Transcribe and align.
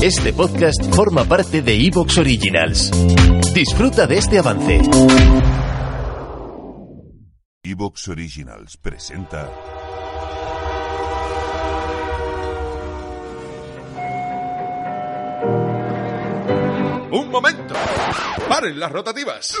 Este 0.00 0.32
podcast 0.32 0.94
forma 0.94 1.24
parte 1.24 1.60
de 1.60 1.74
Evox 1.74 2.18
Originals. 2.18 2.92
Disfruta 3.52 4.06
de 4.06 4.18
este 4.18 4.38
avance. 4.38 4.80
Evox 7.64 8.06
Originals 8.06 8.76
presenta. 8.76 9.50
¡Un 17.10 17.28
momento! 17.32 17.74
¡Paren 18.48 18.78
las 18.78 18.92
rotativas! 18.92 19.56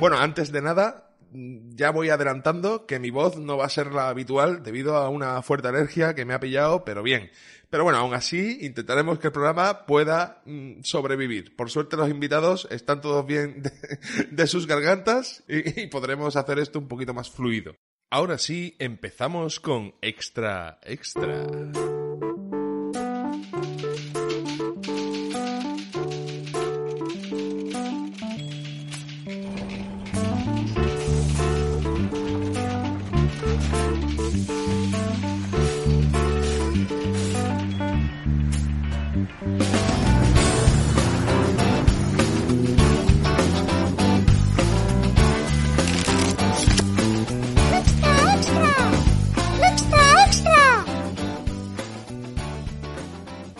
Bueno, 0.00 0.16
antes 0.16 0.50
de 0.50 0.62
nada, 0.62 1.09
ya 1.32 1.90
voy 1.90 2.10
adelantando 2.10 2.86
que 2.86 2.98
mi 2.98 3.10
voz 3.10 3.36
no 3.36 3.56
va 3.56 3.66
a 3.66 3.70
ser 3.70 3.92
la 3.92 4.08
habitual 4.08 4.62
debido 4.62 4.96
a 4.96 5.08
una 5.08 5.42
fuerte 5.42 5.68
alergia 5.68 6.14
que 6.14 6.24
me 6.24 6.34
ha 6.34 6.40
pillado, 6.40 6.84
pero 6.84 7.02
bien. 7.02 7.30
Pero 7.70 7.84
bueno, 7.84 7.98
aún 7.98 8.14
así 8.14 8.58
intentaremos 8.62 9.18
que 9.18 9.28
el 9.28 9.32
programa 9.32 9.86
pueda 9.86 10.42
mm, 10.44 10.82
sobrevivir. 10.82 11.54
Por 11.54 11.70
suerte 11.70 11.96
los 11.96 12.10
invitados 12.10 12.66
están 12.70 13.00
todos 13.00 13.24
bien 13.24 13.62
de, 14.30 14.46
sus 14.46 14.66
gargantas 14.66 15.44
y 15.48 15.86
podremos 15.86 16.34
hacer 16.36 16.58
esto 16.58 16.78
un 16.78 16.88
poquito 16.88 17.14
más 17.14 17.30
fluido. 17.30 17.74
Ahora 18.10 18.38
sí, 18.38 18.74
empezamos 18.80 19.60
con 19.60 19.94
Extra 20.02 20.80
Extra. 20.82 21.46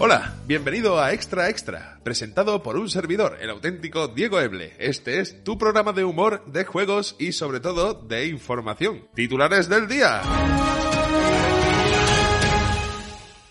Hola, 0.03 0.35
bienvenido 0.47 0.99
a 0.99 1.13
Extra 1.13 1.51
Extra, 1.51 2.01
presentado 2.03 2.63
por 2.63 2.79
un 2.79 2.89
servidor, 2.89 3.37
el 3.43 3.51
auténtico 3.51 4.09
Diego 4.09 4.41
Eble. 4.41 4.73
Este 4.79 5.21
es 5.21 5.45
tu 5.45 5.59
programa 5.59 5.93
de 5.93 6.05
humor, 6.05 6.43
de 6.47 6.65
juegos 6.65 7.17
y 7.19 7.33
sobre 7.33 7.61
todo 7.61 7.93
de 7.93 8.25
información. 8.25 9.07
Titulares 9.15 9.69
del 9.69 9.89
día. 9.89 10.23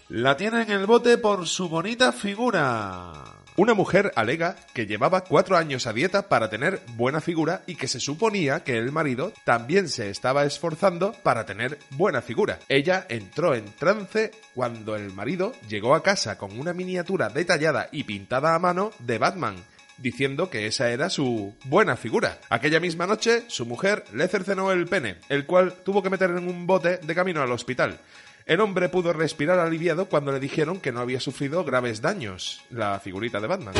La 0.07 0.37
tiene 0.37 0.63
en 0.63 0.71
el 0.71 0.87
bote 0.87 1.19
por 1.19 1.45
su 1.45 1.69
bonita 1.69 2.11
figura. 2.11 3.38
Una 3.59 3.73
mujer 3.73 4.13
alega 4.15 4.55
que 4.73 4.85
llevaba 4.85 5.25
cuatro 5.25 5.57
años 5.57 5.85
a 5.85 5.91
dieta 5.91 6.29
para 6.29 6.49
tener 6.49 6.79
buena 6.95 7.19
figura 7.19 7.61
y 7.67 7.75
que 7.75 7.89
se 7.89 7.99
suponía 7.99 8.63
que 8.63 8.77
el 8.77 8.93
marido 8.93 9.33
también 9.43 9.89
se 9.89 10.09
estaba 10.09 10.45
esforzando 10.45 11.11
para 11.23 11.45
tener 11.45 11.77
buena 11.89 12.21
figura. 12.21 12.59
Ella 12.69 13.05
entró 13.09 13.53
en 13.53 13.65
trance 13.73 14.31
cuando 14.55 14.95
el 14.95 15.11
marido 15.11 15.51
llegó 15.67 15.93
a 15.93 16.03
casa 16.03 16.37
con 16.37 16.57
una 16.57 16.71
miniatura 16.71 17.27
detallada 17.27 17.89
y 17.91 18.05
pintada 18.05 18.55
a 18.55 18.59
mano 18.59 18.93
de 18.99 19.17
Batman 19.17 19.57
diciendo 19.97 20.49
que 20.49 20.65
esa 20.65 20.89
era 20.91 21.09
su 21.09 21.53
buena 21.65 21.97
figura. 21.97 22.39
Aquella 22.49 22.79
misma 22.79 23.07
noche, 23.07 23.43
su 23.47 23.65
mujer 23.65 24.05
le 24.13 24.29
cercenó 24.29 24.71
el 24.71 24.85
pene, 24.85 25.17
el 25.27 25.45
cual 25.45 25.73
tuvo 25.83 26.01
que 26.01 26.09
meter 26.09 26.29
en 26.29 26.47
un 26.47 26.65
bote 26.65 26.99
de 26.99 27.13
camino 27.13 27.41
al 27.41 27.51
hospital. 27.51 27.99
El 28.49 28.61
hombre 28.61 28.89
pudo 28.89 29.13
respirar 29.13 29.59
aliviado 29.59 30.05
cuando 30.05 30.31
le 30.31 30.39
dijeron 30.39 30.79
que 30.79 30.91
no 30.91 31.01
había 31.01 31.19
sufrido 31.19 31.63
graves 31.63 32.01
daños, 32.01 32.61
la 32.71 32.99
figurita 32.99 33.39
de 33.39 33.45
Batman. 33.45 33.75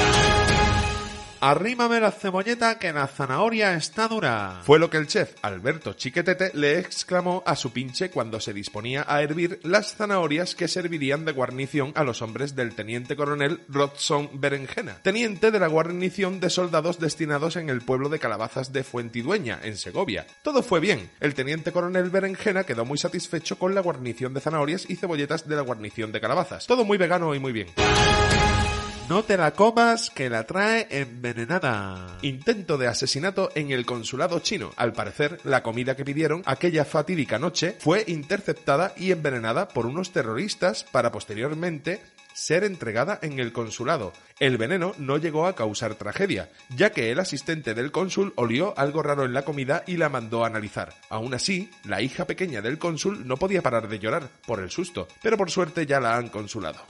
Arrímame 1.41 2.01
la 2.01 2.11
cebolleta 2.11 2.77
que 2.79 2.91
la 2.91 3.07
zanahoria 3.07 3.73
está 3.73 4.09
dura. 4.09 4.59
Fue 4.65 4.77
lo 4.77 4.89
que 4.89 4.97
el 4.97 5.07
chef 5.07 5.35
Alberto 5.41 5.93
Chiquetete 5.93 6.51
le 6.53 6.79
exclamó 6.79 7.43
a 7.45 7.55
su 7.55 7.71
pinche 7.71 8.09
cuando 8.09 8.41
se 8.41 8.51
disponía 8.51 9.05
a 9.07 9.21
hervir 9.21 9.61
las 9.63 9.95
zanahorias 9.95 10.53
que 10.53 10.67
servirían 10.67 11.23
de 11.23 11.31
guarnición 11.31 11.93
a 11.95 12.03
los 12.03 12.21
hombres 12.21 12.57
del 12.57 12.75
teniente 12.75 13.15
coronel 13.15 13.61
Rodson 13.69 14.29
Berenjena, 14.33 14.97
teniente 15.01 15.49
de 15.51 15.59
la 15.59 15.67
guarnición 15.67 16.41
de 16.41 16.49
soldados 16.49 16.99
destinados 16.99 17.55
en 17.55 17.69
el 17.69 17.81
pueblo 17.81 18.09
de 18.09 18.19
Calabazas 18.19 18.73
de 18.73 18.83
Fuentidueña, 18.83 19.59
en 19.63 19.77
Segovia. 19.77 20.27
Todo 20.43 20.61
fue 20.61 20.81
bien. 20.81 21.09
El 21.21 21.35
teniente 21.35 21.71
coronel 21.71 22.09
Berenjena 22.09 22.65
quedó 22.65 22.83
muy 22.83 22.97
satisfecho 22.97 23.57
con 23.57 23.73
la 23.73 23.81
guarnición 23.81 24.33
de 24.33 24.41
zanahorias 24.41 24.89
y 24.89 24.97
cebolletas 24.97 25.47
de 25.47 25.55
la 25.55 25.61
guarnición 25.61 26.11
de 26.11 26.19
Calabazas. 26.19 26.67
Todo 26.67 26.83
muy 26.83 26.97
vegano 26.97 27.33
y 27.33 27.39
muy 27.39 27.53
bien. 27.53 27.67
No 29.09 29.23
te 29.23 29.37
la 29.37 29.55
comas, 29.55 30.11
que 30.11 30.29
la 30.29 30.45
trae 30.45 30.85
envenenada. 30.91 32.19
Intento 32.21 32.77
de 32.77 32.85
asesinato 32.85 33.49
en 33.55 33.71
el 33.71 33.83
consulado 33.83 34.37
chino. 34.37 34.71
Al 34.75 34.93
parecer, 34.93 35.39
la 35.45 35.63
comida 35.63 35.95
que 35.95 36.05
pidieron 36.05 36.43
aquella 36.45 36.85
fatídica 36.85 37.39
noche 37.39 37.75
fue 37.79 38.03
interceptada 38.05 38.93
y 38.95 39.09
envenenada 39.11 39.67
por 39.67 39.87
unos 39.87 40.11
terroristas 40.11 40.83
para 40.83 41.11
posteriormente 41.11 42.01
ser 42.35 42.63
entregada 42.63 43.17
en 43.23 43.39
el 43.39 43.51
consulado. 43.51 44.13
El 44.39 44.59
veneno 44.59 44.93
no 44.99 45.17
llegó 45.17 45.47
a 45.47 45.55
causar 45.55 45.95
tragedia, 45.95 46.51
ya 46.75 46.91
que 46.91 47.09
el 47.09 47.19
asistente 47.19 47.73
del 47.73 47.91
cónsul 47.91 48.31
olió 48.35 48.77
algo 48.77 49.01
raro 49.01 49.25
en 49.25 49.33
la 49.33 49.41
comida 49.41 49.83
y 49.87 49.97
la 49.97 50.09
mandó 50.09 50.43
a 50.43 50.47
analizar. 50.47 50.93
Aún 51.09 51.33
así, 51.33 51.71
la 51.83 52.03
hija 52.03 52.25
pequeña 52.25 52.61
del 52.61 52.77
cónsul 52.77 53.27
no 53.27 53.37
podía 53.37 53.63
parar 53.63 53.87
de 53.87 53.97
llorar 53.97 54.29
por 54.45 54.59
el 54.59 54.69
susto, 54.69 55.07
pero 55.23 55.35
por 55.35 55.49
suerte 55.49 55.87
ya 55.87 55.99
la 55.99 56.15
han 56.15 56.29
consulado. 56.29 56.85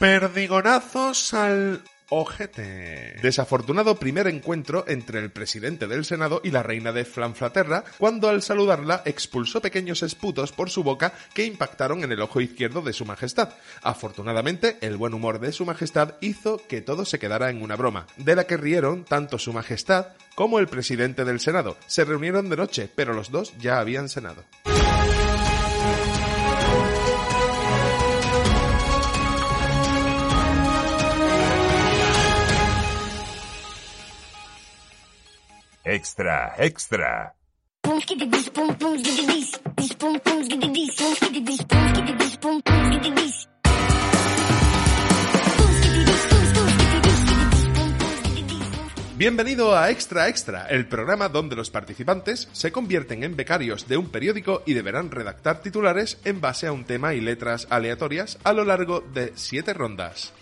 Perdigonazos 0.00 1.34
al 1.34 1.82
ojete. 2.08 3.16
Desafortunado 3.20 3.96
primer 3.96 4.28
encuentro 4.28 4.86
entre 4.88 5.18
el 5.18 5.30
presidente 5.30 5.86
del 5.86 6.06
Senado 6.06 6.40
y 6.42 6.52
la 6.52 6.62
reina 6.62 6.90
de 6.92 7.04
Flanflaterra, 7.04 7.84
cuando 7.98 8.30
al 8.30 8.40
saludarla 8.40 9.02
expulsó 9.04 9.60
pequeños 9.60 10.02
esputos 10.02 10.52
por 10.52 10.70
su 10.70 10.82
boca 10.82 11.12
que 11.34 11.44
impactaron 11.44 12.02
en 12.02 12.12
el 12.12 12.22
ojo 12.22 12.40
izquierdo 12.40 12.80
de 12.80 12.94
su 12.94 13.04
majestad. 13.04 13.50
Afortunadamente, 13.82 14.78
el 14.80 14.96
buen 14.96 15.12
humor 15.12 15.38
de 15.38 15.52
su 15.52 15.66
majestad 15.66 16.14
hizo 16.22 16.62
que 16.66 16.80
todo 16.80 17.04
se 17.04 17.18
quedara 17.18 17.50
en 17.50 17.60
una 17.60 17.76
broma, 17.76 18.06
de 18.16 18.36
la 18.36 18.44
que 18.44 18.56
rieron 18.56 19.04
tanto 19.04 19.38
su 19.38 19.52
majestad 19.52 20.06
como 20.34 20.60
el 20.60 20.68
presidente 20.68 21.26
del 21.26 21.40
Senado. 21.40 21.76
Se 21.86 22.06
reunieron 22.06 22.48
de 22.48 22.56
noche, 22.56 22.88
pero 22.94 23.12
los 23.12 23.30
dos 23.30 23.52
ya 23.58 23.80
habían 23.80 24.08
cenado. 24.08 24.44
Pum, 42.36 42.60
skididis. 42.62 43.48
Bienvenido 49.16 49.76
a 49.76 49.90
Extra 49.90 50.28
Extra, 50.28 50.66
el 50.68 50.86
programa 50.86 51.28
donde 51.28 51.56
los 51.56 51.70
participantes 51.70 52.48
se 52.52 52.70
convierten 52.70 53.24
en 53.24 53.34
becarios 53.34 53.88
de 53.88 53.96
un 53.96 54.10
periódico 54.10 54.62
y 54.66 54.74
deberán 54.74 55.10
redactar 55.10 55.60
titulares 55.60 56.20
en 56.24 56.40
base 56.40 56.68
a 56.68 56.72
un 56.72 56.84
tema 56.84 57.14
y 57.14 57.20
letras 57.20 57.66
aleatorias 57.68 58.38
a 58.44 58.52
lo 58.52 58.64
largo 58.64 59.00
de 59.00 59.32
siete 59.34 59.74
rondas. 59.74 60.32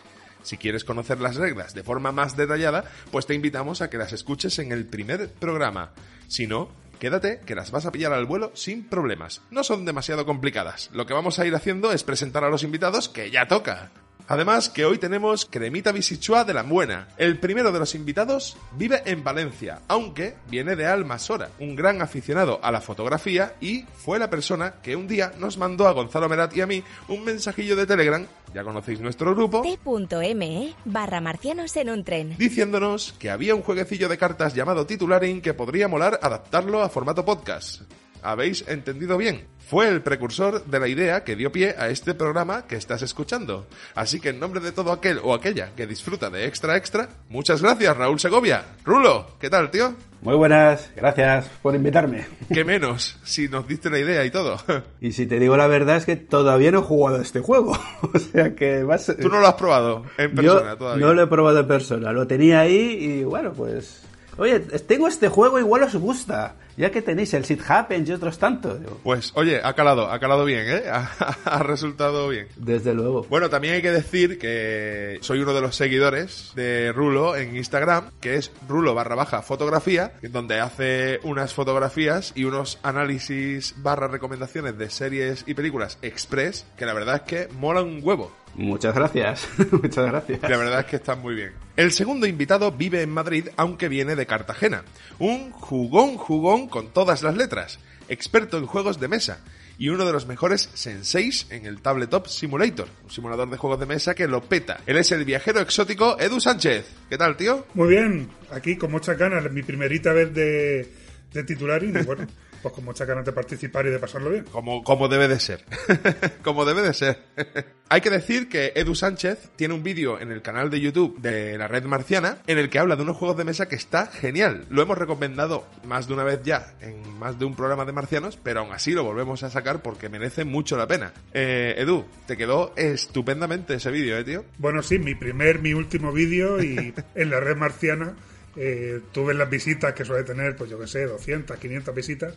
Si 0.42 0.56
quieres 0.56 0.84
conocer 0.84 1.20
las 1.20 1.36
reglas 1.36 1.74
de 1.74 1.82
forma 1.82 2.12
más 2.12 2.36
detallada, 2.36 2.84
pues 3.10 3.26
te 3.26 3.34
invitamos 3.34 3.82
a 3.82 3.90
que 3.90 3.98
las 3.98 4.12
escuches 4.12 4.58
en 4.58 4.72
el 4.72 4.86
primer 4.86 5.30
programa. 5.30 5.92
Si 6.28 6.46
no, 6.46 6.70
quédate 6.98 7.40
que 7.46 7.54
las 7.54 7.70
vas 7.70 7.86
a 7.86 7.92
pillar 7.92 8.12
al 8.12 8.26
vuelo 8.26 8.52
sin 8.54 8.88
problemas. 8.88 9.42
No 9.50 9.64
son 9.64 9.84
demasiado 9.84 10.26
complicadas. 10.26 10.90
Lo 10.92 11.06
que 11.06 11.14
vamos 11.14 11.38
a 11.38 11.46
ir 11.46 11.54
haciendo 11.54 11.92
es 11.92 12.04
presentar 12.04 12.44
a 12.44 12.50
los 12.50 12.62
invitados 12.62 13.08
que 13.08 13.30
ya 13.30 13.48
toca. 13.48 13.90
Además 14.30 14.68
que 14.68 14.84
hoy 14.84 14.98
tenemos 14.98 15.46
cremita 15.46 15.90
bisichua 15.90 16.44
de 16.44 16.52
la 16.52 16.62
buena. 16.62 17.08
El 17.16 17.38
primero 17.38 17.72
de 17.72 17.78
los 17.78 17.94
invitados 17.94 18.58
vive 18.76 19.02
en 19.06 19.24
Valencia, 19.24 19.80
aunque 19.88 20.34
viene 20.50 20.76
de 20.76 20.84
Almasora, 20.84 21.48
un 21.58 21.74
gran 21.74 22.02
aficionado 22.02 22.60
a 22.62 22.70
la 22.70 22.82
fotografía 22.82 23.54
y 23.58 23.86
fue 23.96 24.18
la 24.18 24.28
persona 24.28 24.74
que 24.82 24.96
un 24.96 25.08
día 25.08 25.32
nos 25.38 25.56
mandó 25.56 25.88
a 25.88 25.92
Gonzalo 25.92 26.28
Merat 26.28 26.54
y 26.54 26.60
a 26.60 26.66
mí 26.66 26.84
un 27.08 27.24
mensajillo 27.24 27.74
de 27.74 27.86
Telegram, 27.86 28.26
ya 28.54 28.64
conocéis 28.64 29.00
nuestro 29.00 29.34
grupo, 29.34 29.62
t.me 29.62 30.74
barra 30.84 31.20
marcianos 31.20 31.76
en 31.76 31.90
un 31.90 32.04
tren. 32.04 32.36
diciéndonos 32.38 33.14
que 33.18 33.30
había 33.30 33.54
un 33.54 33.62
jueguecillo 33.62 34.08
de 34.08 34.18
cartas 34.18 34.54
llamado 34.54 34.86
Titularing 34.86 35.40
que 35.40 35.54
podría 35.54 35.88
molar 35.88 36.18
adaptarlo 36.22 36.82
a 36.82 36.88
formato 36.88 37.24
podcast. 37.24 37.82
habéis 38.22 38.66
entendido 38.68 39.16
bien. 39.16 39.46
Fue 39.68 39.86
el 39.88 40.02
precursor 40.02 40.64
de 40.64 40.80
la 40.80 40.88
idea 40.88 41.24
que 41.24 41.36
dio 41.36 41.52
pie 41.52 41.74
a 41.78 41.88
este 41.88 42.14
programa 42.14 42.66
que 42.66 42.76
estás 42.76 43.02
escuchando. 43.02 43.66
Así 43.94 44.18
que 44.18 44.30
en 44.30 44.40
nombre 44.40 44.60
de 44.60 44.72
todo 44.72 44.92
aquel 44.92 45.20
o 45.22 45.34
aquella 45.34 45.74
que 45.76 45.86
disfruta 45.86 46.30
de 46.30 46.46
Extra 46.46 46.76
Extra, 46.76 47.10
muchas 47.28 47.60
gracias 47.60 47.96
Raúl 47.96 48.18
Segovia. 48.18 48.64
Rulo, 48.84 49.36
¿qué 49.38 49.50
tal, 49.50 49.70
tío? 49.70 49.94
Muy 50.20 50.34
buenas, 50.34 50.90
gracias 50.96 51.48
por 51.62 51.76
invitarme. 51.76 52.26
¿Qué 52.52 52.64
menos? 52.64 53.16
Si 53.22 53.48
nos 53.48 53.68
diste 53.68 53.88
la 53.88 53.98
idea 53.98 54.24
y 54.24 54.30
todo. 54.30 54.56
Y 55.00 55.12
si 55.12 55.26
te 55.26 55.38
digo 55.38 55.56
la 55.56 55.68
verdad 55.68 55.96
es 55.96 56.06
que 56.06 56.16
todavía 56.16 56.72
no 56.72 56.80
he 56.80 56.82
jugado 56.82 57.18
a 57.18 57.22
este 57.22 57.40
juego. 57.40 57.72
o 58.14 58.18
sea 58.18 58.54
que 58.54 58.82
vas... 58.82 59.14
Tú 59.20 59.28
no 59.28 59.40
lo 59.40 59.46
has 59.46 59.54
probado 59.54 60.04
en 60.16 60.34
persona 60.34 60.70
Yo 60.72 60.76
todavía. 60.76 61.06
no 61.06 61.14
lo 61.14 61.22
he 61.22 61.26
probado 61.28 61.60
en 61.60 61.68
persona. 61.68 62.12
Lo 62.12 62.26
tenía 62.26 62.60
ahí 62.60 62.98
y 63.20 63.24
bueno, 63.24 63.52
pues... 63.52 64.02
Oye, 64.38 64.60
tengo 64.60 65.08
este 65.08 65.28
juego, 65.28 65.58
igual 65.58 65.82
os 65.82 65.96
gusta. 65.96 66.54
Ya 66.76 66.92
que 66.92 67.02
tenéis 67.02 67.34
el 67.34 67.44
Sit 67.44 67.60
Happens 67.68 68.08
y 68.08 68.12
otros 68.12 68.38
tantos. 68.38 68.78
Pues 69.02 69.32
oye, 69.34 69.60
ha 69.64 69.74
calado, 69.74 70.12
ha 70.12 70.20
calado 70.20 70.44
bien, 70.44 70.64
¿eh? 70.68 70.82
Ha, 70.88 71.36
ha 71.44 71.62
resultado 71.64 72.28
bien. 72.28 72.46
Desde 72.56 72.94
luego. 72.94 73.26
Bueno, 73.28 73.50
también 73.50 73.74
hay 73.74 73.82
que 73.82 73.90
decir 73.90 74.38
que 74.38 75.18
soy 75.22 75.40
uno 75.40 75.54
de 75.54 75.60
los 75.60 75.74
seguidores 75.74 76.52
de 76.54 76.92
Rulo 76.92 77.34
en 77.36 77.56
Instagram, 77.56 78.10
que 78.20 78.36
es 78.36 78.52
Rulo 78.68 78.94
barra 78.94 79.16
baja 79.16 79.42
fotografía, 79.42 80.12
donde 80.22 80.60
hace 80.60 81.18
unas 81.24 81.52
fotografías 81.52 82.32
y 82.36 82.44
unos 82.44 82.78
análisis 82.84 83.74
barra 83.78 84.06
recomendaciones 84.06 84.78
de 84.78 84.88
series 84.88 85.44
y 85.48 85.54
películas 85.54 85.98
express, 86.02 86.64
que 86.76 86.86
la 86.86 86.94
verdad 86.94 87.16
es 87.16 87.22
que 87.22 87.48
mola 87.54 87.82
un 87.82 88.00
huevo. 88.02 88.30
Muchas 88.58 88.92
gracias. 88.92 89.48
Muchas 89.70 90.06
gracias. 90.06 90.42
La 90.42 90.56
verdad 90.56 90.80
es 90.80 90.86
que 90.86 90.96
están 90.96 91.20
muy 91.20 91.36
bien. 91.36 91.52
El 91.76 91.92
segundo 91.92 92.26
invitado 92.26 92.72
vive 92.72 93.02
en 93.02 93.10
Madrid, 93.10 93.48
aunque 93.56 93.88
viene 93.88 94.16
de 94.16 94.26
Cartagena. 94.26 94.82
Un 95.20 95.52
jugón 95.52 96.16
jugón 96.16 96.68
con 96.68 96.88
todas 96.92 97.22
las 97.22 97.36
letras. 97.36 97.78
Experto 98.08 98.58
en 98.58 98.66
juegos 98.66 98.98
de 98.98 99.06
mesa. 99.06 99.38
Y 99.78 99.90
uno 99.90 100.04
de 100.04 100.12
los 100.12 100.26
mejores 100.26 100.70
senseis 100.74 101.46
en 101.50 101.66
el 101.66 101.80
Tabletop 101.80 102.26
Simulator. 102.26 102.88
Un 103.04 103.10
simulador 103.10 103.48
de 103.48 103.58
juegos 103.58 103.78
de 103.78 103.86
mesa 103.86 104.16
que 104.16 104.26
lo 104.26 104.42
peta. 104.42 104.80
Él 104.86 104.96
es 104.96 105.12
el 105.12 105.24
viajero 105.24 105.60
exótico 105.60 106.18
Edu 106.18 106.40
Sánchez. 106.40 106.84
¿Qué 107.08 107.16
tal, 107.16 107.36
tío? 107.36 107.64
Muy 107.74 107.90
bien, 107.90 108.28
aquí 108.50 108.74
con 108.74 108.90
muchas 108.90 109.16
ganas, 109.16 109.48
mi 109.52 109.62
primerita 109.62 110.12
vez 110.12 110.34
de, 110.34 110.92
de 111.32 111.44
titular 111.44 111.84
y 111.84 111.92
bueno, 111.92 112.26
pues 112.62 112.74
con 112.74 112.84
muchas 112.84 113.06
ganas 113.06 113.24
de 113.24 113.32
participar 113.32 113.86
y 113.86 113.90
de 113.90 113.98
pasarlo 113.98 114.30
bien. 114.30 114.44
Como, 114.44 114.82
como 114.82 115.08
debe 115.08 115.28
de 115.28 115.40
ser. 115.40 115.64
como 116.42 116.64
debe 116.64 116.82
de 116.82 116.94
ser. 116.94 117.22
Hay 117.90 118.02
que 118.02 118.10
decir 118.10 118.48
que 118.50 118.72
Edu 118.74 118.94
Sánchez 118.94 119.50
tiene 119.56 119.72
un 119.72 119.82
vídeo 119.82 120.20
en 120.20 120.30
el 120.30 120.42
canal 120.42 120.68
de 120.68 120.78
YouTube 120.78 121.18
de 121.20 121.56
la 121.56 121.68
red 121.68 121.84
marciana 121.84 122.38
en 122.46 122.58
el 122.58 122.68
que 122.68 122.78
habla 122.78 122.96
de 122.96 123.02
unos 123.02 123.16
juegos 123.16 123.38
de 123.38 123.44
mesa 123.44 123.66
que 123.66 123.76
está 123.76 124.06
genial. 124.06 124.66
Lo 124.68 124.82
hemos 124.82 124.98
recomendado 124.98 125.66
más 125.84 126.06
de 126.06 126.12
una 126.12 126.24
vez 126.24 126.40
ya 126.42 126.74
en 126.80 127.18
más 127.18 127.38
de 127.38 127.46
un 127.46 127.56
programa 127.56 127.86
de 127.86 127.92
marcianos, 127.92 128.36
pero 128.36 128.60
aún 128.60 128.72
así 128.72 128.92
lo 128.92 129.04
volvemos 129.04 129.42
a 129.42 129.50
sacar 129.50 129.80
porque 129.80 130.10
merece 130.10 130.44
mucho 130.44 130.76
la 130.76 130.86
pena. 130.86 131.12
Eh, 131.32 131.76
Edu, 131.78 132.04
te 132.26 132.36
quedó 132.36 132.74
estupendamente 132.76 133.74
ese 133.74 133.90
vídeo, 133.90 134.18
¿eh, 134.18 134.24
tío? 134.24 134.44
Bueno, 134.58 134.82
sí, 134.82 134.98
mi 134.98 135.14
primer, 135.14 135.60
mi 135.60 135.72
último 135.72 136.12
vídeo 136.12 136.62
y 136.62 136.92
en 137.14 137.30
la 137.30 137.40
red 137.40 137.56
marciana 137.56 138.14
eh, 138.58 139.00
tuve 139.12 139.34
las 139.34 139.48
visitas 139.48 139.94
que 139.94 140.04
suele 140.04 140.24
tener, 140.24 140.56
pues 140.56 140.68
yo 140.68 140.78
que 140.78 140.86
sé, 140.86 141.06
200, 141.06 141.56
500 141.56 141.94
visitas 141.94 142.34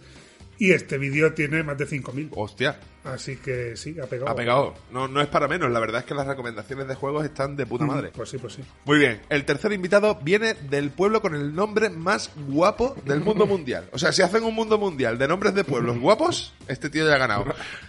y 0.61 0.73
este 0.73 0.99
vídeo 0.99 1.33
tiene 1.33 1.63
más 1.63 1.75
de 1.75 1.87
5.000. 1.87 2.29
Hostia, 2.35 2.77
Así 3.03 3.37
que 3.37 3.75
sí, 3.75 3.99
ha 3.99 4.05
pegado. 4.05 4.29
ha 4.29 4.35
pegado. 4.35 4.75
No, 4.91 5.07
no 5.07 5.21
es 5.21 5.27
para 5.27 5.47
menos, 5.47 5.71
la 5.71 5.79
verdad 5.79 6.01
es 6.01 6.05
que 6.05 6.13
las 6.13 6.27
recomendaciones 6.27 6.87
de 6.87 6.93
juegos 6.93 7.25
están 7.25 7.55
de 7.55 7.65
puta 7.65 7.83
madre. 7.83 8.11
Pues 8.13 8.29
sí, 8.29 8.37
pues 8.37 8.53
sí. 8.53 8.61
Muy 8.85 8.99
bien, 8.99 9.21
el 9.29 9.43
tercer 9.43 9.71
invitado 9.71 10.19
viene 10.21 10.53
del 10.53 10.91
pueblo 10.91 11.19
con 11.19 11.33
el 11.33 11.55
nombre 11.55 11.89
más 11.89 12.29
guapo 12.47 12.95
del 13.05 13.21
mundo 13.21 13.47
mundial. 13.47 13.89
O 13.91 13.97
sea, 13.97 14.11
si 14.11 14.21
hacen 14.21 14.43
un 14.43 14.53
mundo 14.53 14.77
mundial 14.77 15.17
de 15.17 15.27
nombres 15.27 15.55
de 15.55 15.63
pueblos 15.63 15.97
guapos, 15.97 16.53
este 16.67 16.91
tío 16.91 17.07
ya 17.07 17.15
ha 17.15 17.17
ganado. 17.17 17.45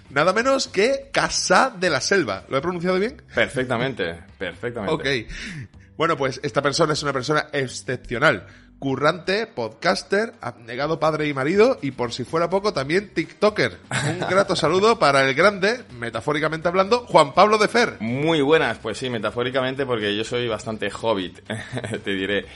Nada 0.08 0.32
menos 0.32 0.66
que 0.66 1.10
Casa 1.12 1.76
de 1.78 1.90
la 1.90 2.00
Selva. 2.00 2.46
¿Lo 2.48 2.56
he 2.56 2.62
pronunciado 2.62 2.98
bien? 2.98 3.20
Perfectamente, 3.34 4.18
perfectamente. 4.38 4.94
Ok. 4.94 5.81
Bueno, 5.96 6.16
pues 6.16 6.40
esta 6.42 6.62
persona 6.62 6.92
es 6.94 7.02
una 7.02 7.12
persona 7.12 7.48
excepcional. 7.52 8.46
Currante, 8.82 9.46
podcaster, 9.46 10.32
abnegado 10.40 10.98
padre 10.98 11.28
y 11.28 11.32
marido 11.32 11.78
y 11.82 11.92
por 11.92 12.12
si 12.12 12.24
fuera 12.24 12.50
poco 12.50 12.72
también 12.72 13.14
TikToker. 13.14 13.78
Un 14.10 14.18
grato 14.28 14.56
saludo 14.56 14.98
para 14.98 15.22
el 15.22 15.36
grande, 15.36 15.84
metafóricamente 16.00 16.66
hablando, 16.66 17.06
Juan 17.06 17.32
Pablo 17.32 17.58
de 17.58 17.68
Fer. 17.68 17.98
Muy 18.00 18.40
buenas, 18.40 18.78
pues 18.78 18.98
sí, 18.98 19.08
metafóricamente, 19.08 19.86
porque 19.86 20.16
yo 20.16 20.24
soy 20.24 20.48
bastante 20.48 20.90
hobbit, 20.90 21.38
te 22.04 22.10
diré. 22.10 22.46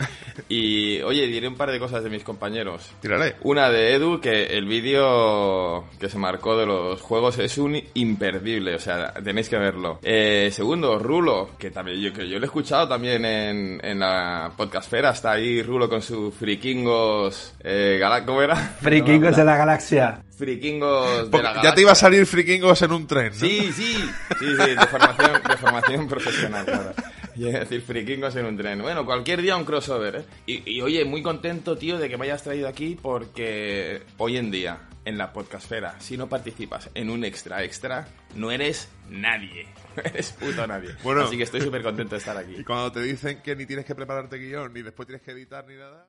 Y, 0.48 1.00
oye, 1.02 1.28
diré 1.28 1.46
un 1.46 1.54
par 1.54 1.70
de 1.70 1.78
cosas 1.78 2.02
de 2.02 2.10
mis 2.10 2.24
compañeros. 2.24 2.90
Tírale. 3.00 3.36
Una 3.42 3.70
de 3.70 3.94
Edu, 3.94 4.20
que 4.20 4.46
el 4.46 4.64
vídeo 4.64 5.84
que 6.00 6.08
se 6.08 6.18
marcó 6.18 6.56
de 6.56 6.66
los 6.66 7.00
juegos 7.02 7.38
es 7.38 7.56
un 7.56 7.80
imperdible, 7.94 8.74
o 8.74 8.80
sea, 8.80 9.14
tenéis 9.14 9.48
que 9.48 9.58
verlo. 9.58 10.00
Eh, 10.02 10.50
segundo, 10.52 10.98
Rulo, 10.98 11.50
que 11.56 11.70
también 11.70 12.00
yo, 12.00 12.12
que 12.12 12.28
yo 12.28 12.40
lo 12.40 12.46
he 12.46 12.46
escuchado 12.46 12.88
también 12.88 13.24
en, 13.24 13.80
en 13.80 14.00
la 14.00 14.50
podcastfera, 14.56 15.10
está 15.10 15.30
ahí 15.30 15.62
Rulo 15.62 15.88
con 15.88 16.02
su 16.02 16.15
frikingos... 16.38 17.54
Eh, 17.62 17.98
gala- 18.00 18.24
¿Cómo 18.24 18.42
era? 18.42 18.56
Frikingos 18.80 19.36
de 19.36 19.44
la 19.44 19.56
galaxia. 19.56 20.20
Frikingos 20.36 21.30
de 21.30 21.42
la 21.42 21.48
ya 21.48 21.52
te 21.54 21.58
galaxia. 21.60 21.82
iba 21.82 21.92
a 21.92 21.94
salir 21.94 22.26
frikingos 22.26 22.82
en 22.82 22.92
un 22.92 23.06
tren, 23.06 23.32
¿no? 23.32 23.38
Sí, 23.38 23.72
sí, 23.72 23.94
sí, 24.38 24.46
sí, 24.58 24.74
de 24.74 24.86
formación, 24.86 25.42
de 25.48 25.56
formación 25.56 26.08
profesional, 26.08 26.64
claro. 26.66 26.92
Y 27.38 27.46
es 27.48 27.52
decir, 27.52 27.82
frikingos 27.82 28.34
en 28.36 28.46
un 28.46 28.56
tren. 28.56 28.80
Bueno, 28.80 29.04
cualquier 29.04 29.42
día 29.42 29.56
un 29.56 29.64
crossover, 29.64 30.16
¿eh? 30.16 30.24
Y, 30.46 30.76
y, 30.76 30.80
oye, 30.80 31.04
muy 31.04 31.22
contento, 31.22 31.76
tío, 31.76 31.98
de 31.98 32.08
que 32.08 32.16
me 32.16 32.24
hayas 32.24 32.42
traído 32.42 32.68
aquí 32.68 32.98
porque 33.00 34.02
hoy 34.16 34.36
en 34.38 34.50
día, 34.50 34.88
en 35.04 35.18
la 35.18 35.32
podcastfera, 35.32 36.00
si 36.00 36.16
no 36.16 36.28
participas 36.28 36.90
en 36.94 37.10
un 37.10 37.24
extra 37.24 37.62
extra, 37.62 38.08
no 38.34 38.50
eres 38.50 38.88
nadie. 39.10 39.66
No 39.96 40.02
eres 40.04 40.32
puto 40.32 40.66
nadie. 40.66 40.90
Bueno. 41.02 41.22
Así 41.22 41.36
que 41.36 41.42
estoy 41.42 41.60
súper 41.60 41.82
contento 41.82 42.14
de 42.14 42.18
estar 42.18 42.36
aquí. 42.36 42.56
Y 42.58 42.64
cuando 42.64 42.90
te 42.92 43.02
dicen 43.02 43.42
que 43.42 43.54
ni 43.54 43.66
tienes 43.66 43.84
que 43.84 43.94
prepararte 43.94 44.38
guion, 44.38 44.72
ni 44.72 44.82
después 44.82 45.06
tienes 45.06 45.22
que 45.22 45.32
editar, 45.32 45.66
ni 45.66 45.76
nada... 45.76 46.08